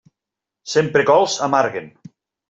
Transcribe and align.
Sempre 0.71 1.03
cols, 1.09 1.35
amarguen. 1.49 1.91